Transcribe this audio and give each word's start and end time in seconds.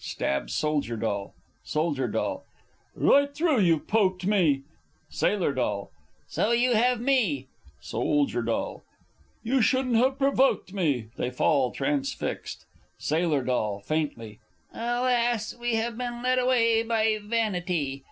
[Stabs 0.03 0.51
Soldier 0.55 0.97
D. 0.97 1.25
Sold. 1.63 1.97
D. 1.97 2.35
Right 2.95 3.35
through 3.35 3.59
you've 3.59 3.85
poked 3.87 4.25
me! 4.25 4.63
Sailor 5.11 5.53
D. 5.53 5.61
So 6.27 6.51
you 6.51 6.73
have 6.73 6.99
me! 6.99 7.49
Sold. 7.79 8.29
D. 8.31 8.75
You 9.43 9.61
shouldn't 9.61 9.97
have 9.97 10.17
provoked 10.17 10.73
me! 10.73 11.09
[They 11.17 11.29
fall 11.29 11.69
transfixed. 11.69 12.65
Sailor 12.97 13.43
D. 13.43 13.77
(faintly). 13.85 14.39
Alas, 14.73 15.53
we 15.55 15.75
have 15.75 15.95
been 15.99 16.23
led 16.23 16.39
away 16.39 16.81
by 16.81 17.19
vanity. 17.23 17.99